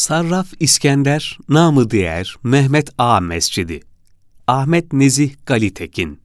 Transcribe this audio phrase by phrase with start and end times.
[0.00, 3.80] Sarraf İskender, namı diğer Mehmet Ağa Mescidi.
[4.46, 6.20] Ahmet Nezih Galitekin.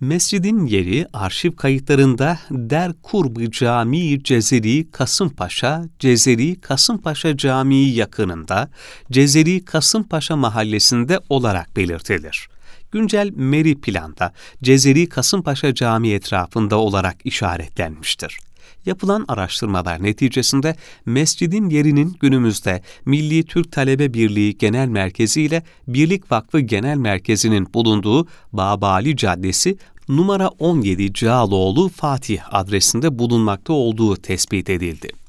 [0.00, 8.70] Mescidin yeri arşiv kayıtlarında Der Kurbu Camii Cezeri Kasımpaşa, Cezeri Kasımpaşa Camii yakınında
[9.10, 12.48] Cezeri Kasımpaşa mahallesinde olarak belirtilir.
[12.92, 14.32] Güncel Meri planda
[14.62, 18.38] Cezeri Kasımpaşa Camii etrafında olarak işaretlenmiştir
[18.86, 20.76] yapılan araştırmalar neticesinde
[21.06, 28.26] mescidin yerinin günümüzde Milli Türk Talebe Birliği Genel Merkezi ile Birlik Vakfı Genel Merkezi'nin bulunduğu
[28.52, 29.76] Babali Caddesi
[30.08, 35.19] numara 17 Cağaloğlu Fatih adresinde bulunmakta olduğu tespit edildi.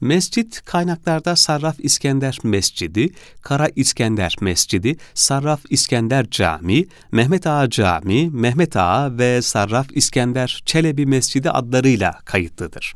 [0.00, 3.08] Mescit kaynaklarda Sarraf İskender Mescidi,
[3.42, 11.06] Kara İskender Mescidi, Sarraf İskender Camii, Mehmet Ağa Camii, Mehmet Ağa ve Sarraf İskender Çelebi
[11.06, 12.94] Mescidi adlarıyla kayıtlıdır.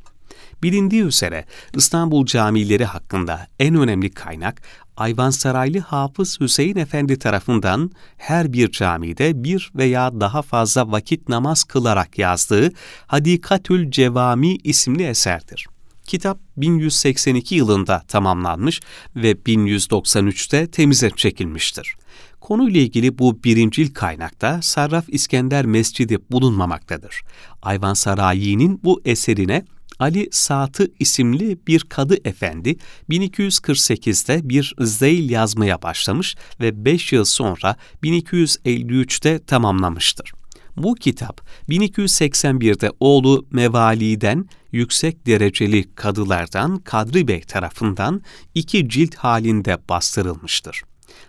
[0.62, 4.62] Bilindiği üzere İstanbul camileri hakkında en önemli kaynak
[4.96, 12.18] Ayvansaraylı Hafız Hüseyin Efendi tarafından her bir camide bir veya daha fazla vakit namaz kılarak
[12.18, 12.72] yazdığı
[13.06, 15.66] Hadikatül Cevami isimli eserdir.
[16.06, 18.80] Kitap 1182 yılında tamamlanmış
[19.16, 21.94] ve 1193'te temize çekilmiştir.
[22.40, 27.22] Konuyla ilgili bu birincil kaynakta Sarraf İskender Mescidi bulunmamaktadır.
[27.62, 29.64] Ayvansarayi'nin bu eserine
[29.98, 32.76] Ali Saatı isimli bir kadı efendi
[33.10, 40.32] 1248'de bir zeyl yazmaya başlamış ve 5 yıl sonra 1253'te tamamlamıştır.
[40.76, 48.22] Bu kitap 1281'de oğlu Mevali'den yüksek dereceli kadılardan Kadri Bey tarafından
[48.54, 50.82] iki cilt halinde bastırılmıştır.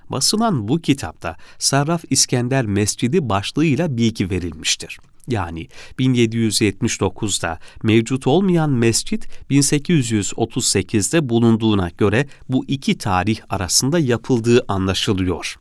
[0.09, 4.97] Basılan bu kitapta Sarraf İskender Mescidi başlığıyla bilgi verilmiştir.
[5.27, 5.67] Yani
[5.99, 15.55] 1779'da mevcut olmayan mescit 1838'de bulunduğuna göre bu iki tarih arasında yapıldığı anlaşılıyor.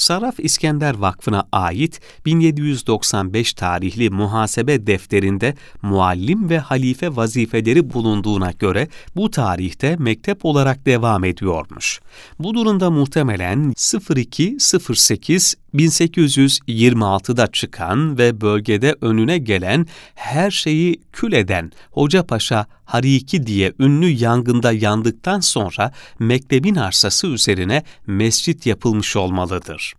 [0.00, 9.30] Saraf İskender Vakfı'na ait 1795 tarihli muhasebe defterinde muallim ve halife vazifeleri bulunduğuna göre bu
[9.30, 12.00] tarihte mektep olarak devam ediyormuş.
[12.38, 13.74] Bu durumda muhtemelen
[14.16, 23.72] 0208 1826'da çıkan ve bölgede önüne gelen her şeyi kül eden Hoca Paşa Hariki diye
[23.78, 29.89] ünlü yangında yandıktan sonra mektebin arsası üzerine mescit yapılmış olmalıdır.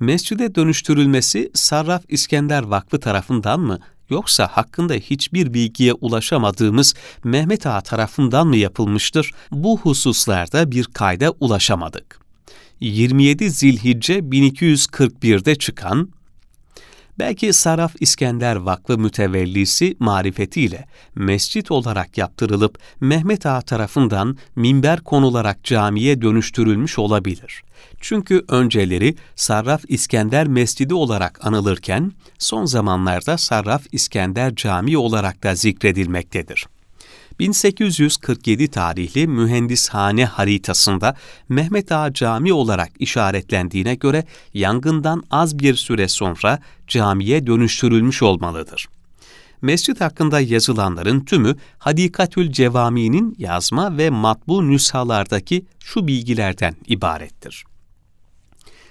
[0.00, 3.78] Mescide dönüştürülmesi Sarraf İskender Vakfı tarafından mı
[4.10, 6.94] yoksa hakkında hiçbir bilgiye ulaşamadığımız
[7.24, 9.30] Mehmet Ağa tarafından mı yapılmıştır?
[9.50, 12.20] Bu hususlarda bir kayda ulaşamadık.
[12.80, 16.08] 27 Zilhicce 1241'de çıkan
[17.18, 26.22] Belki Saraf İskender Vakfı mütevellisi marifetiyle mescit olarak yaptırılıp Mehmet Ağa tarafından minber konularak camiye
[26.22, 27.62] dönüştürülmüş olabilir.
[28.00, 36.66] Çünkü önceleri Sarraf İskender Mescidi olarak anılırken son zamanlarda Sarraf İskender Camii olarak da zikredilmektedir.
[37.38, 41.16] 1847 tarihli mühendishane haritasında
[41.48, 44.24] Mehmet Ağa Camii olarak işaretlendiğine göre
[44.54, 46.58] yangından az bir süre sonra
[46.88, 48.86] camiye dönüştürülmüş olmalıdır.
[49.62, 57.64] Mescit hakkında yazılanların tümü Hadikatül Cevami'nin yazma ve matbu nüshalardaki şu bilgilerden ibarettir.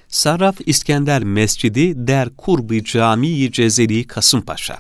[0.08, 4.78] Sarraf İskender Mescidi Der Kurbi Camii Cezeri Kasımpaşa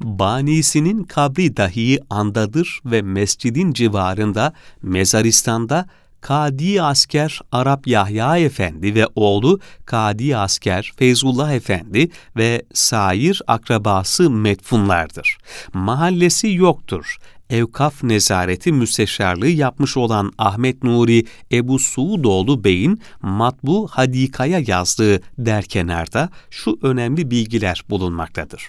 [0.00, 5.86] banisinin kabri dahi andadır ve mescidin civarında mezaristan'da
[6.20, 15.38] Kadi Asker Arap Yahya Efendi ve oğlu Kadi Asker Feyzullah Efendi ve sair akrabası metfunlardır.
[15.74, 17.16] Mahallesi yoktur.
[17.50, 26.78] Evkaf nezareti müsteşarlığı yapmış olan Ahmet Nuri Ebu Suudoğlu Bey'in matbu hadikaya yazdığı derkenarda şu
[26.82, 28.68] önemli bilgiler bulunmaktadır.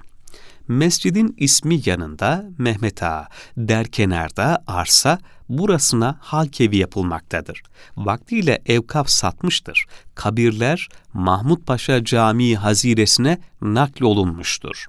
[0.69, 5.19] Mescidin ismi yanında Mehmet Ağa, der kenarda arsa,
[5.49, 7.63] burasına halkevi yapılmaktadır.
[7.97, 9.85] Vaktiyle evkaf satmıştır.
[10.15, 14.85] Kabirler Mahmut Paşa Camii haziresine naklolunmuştur.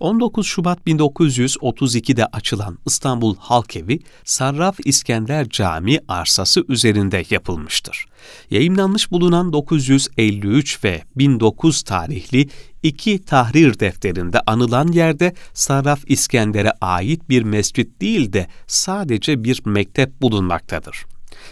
[0.01, 8.07] 19 Şubat 1932'de açılan İstanbul Halkevi, Sarraf İskender Camii arsası üzerinde yapılmıştır.
[8.51, 12.49] Yayınlanmış bulunan 953 ve 1009 tarihli
[12.83, 20.23] iki tahrir defterinde anılan yerde Sarraf İskender'e ait bir mescit değil de sadece bir mektep
[20.23, 21.05] bulunmaktadır.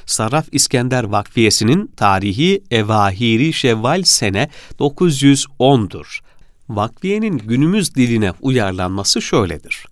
[0.06, 4.48] Sarraf İskender Vakfiyesi'nin tarihi Evahiri Şevval sene
[4.78, 6.20] 910'dur.
[6.68, 9.86] Vakfiyenin günümüz diline uyarlanması şöyledir.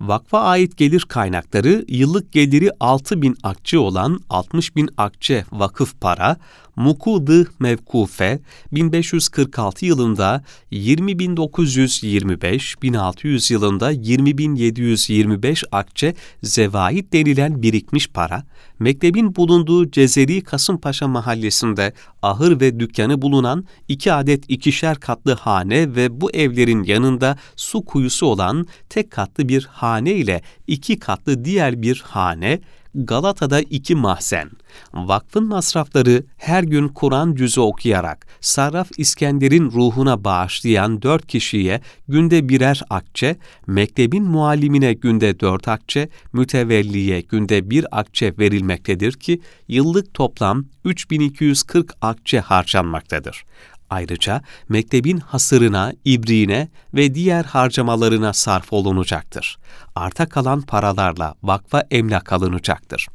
[0.00, 6.36] Vakfa ait gelir kaynakları yıllık geliri 6 bin akçe olan 60 bin akçe vakıf para,
[6.76, 8.40] Mukudı Mevkufe
[8.72, 18.44] 1546 yılında 20.925, 1600 yılında 20.725 akçe zevahit denilen birikmiş para,
[18.78, 21.92] mektebin bulunduğu Cezeri Kasımpaşa mahallesinde
[22.22, 28.26] ahır ve dükkanı bulunan iki adet ikişer katlı hane ve bu evlerin yanında su kuyusu
[28.26, 32.60] olan tek katlı bir hane ile iki katlı diğer bir hane,
[32.94, 34.50] Galata'da iki mahzen.
[34.94, 42.82] Vakfın masrafları her gün Kur'an cüzü okuyarak Sarraf İskender'in ruhuna bağışlayan dört kişiye günde birer
[42.90, 43.36] akçe,
[43.66, 52.40] mektebin muallimine günde dört akçe, mütevelliye günde bir akçe verilmektedir ki yıllık toplam 3240 akçe
[52.40, 53.44] harcanmaktadır.
[53.90, 59.58] Ayrıca mektebin hasırına, ibriğine ve diğer harcamalarına sarf olunacaktır.
[59.94, 63.08] Arta kalan paralarla vakfa emlak alınacaktır.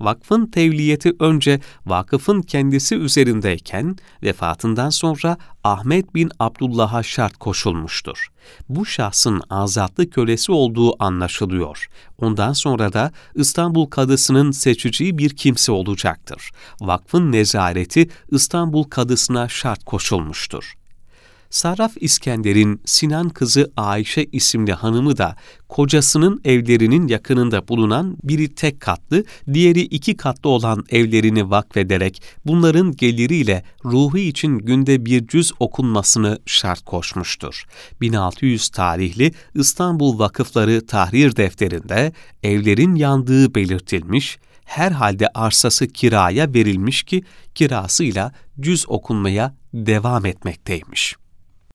[0.00, 8.28] Vakfın tevliyeti önce vakıfın kendisi üzerindeyken vefatından sonra Ahmet bin Abdullah'a şart koşulmuştur.
[8.68, 11.88] Bu şahsın azatlı kölesi olduğu anlaşılıyor.
[12.18, 16.50] Ondan sonra da İstanbul Kadısı'nın seçeceği bir kimse olacaktır.
[16.80, 20.74] Vakfın nezareti İstanbul Kadısı'na şart koşulmuştur.
[21.50, 25.36] Sarraf İskender'in Sinan kızı Ayşe isimli hanımı da
[25.68, 33.64] kocasının evlerinin yakınında bulunan biri tek katlı, diğeri iki katlı olan evlerini vakfederek bunların geliriyle
[33.84, 37.64] ruhu için günde bir cüz okunmasını şart koşmuştur.
[38.00, 47.22] 1600 tarihli İstanbul Vakıfları Tahrir Defterinde evlerin yandığı belirtilmiş, herhalde arsası kiraya verilmiş ki
[47.54, 51.16] kirasıyla cüz okunmaya devam etmekteymiş.